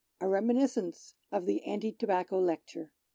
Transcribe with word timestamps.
A 0.19 0.27
Reminiscence 0.27 1.13
oj 1.31 1.45
the 1.45 1.61
Anii 1.67 1.95
Tobdcco 1.95 2.43
Lecture. 2.43 2.89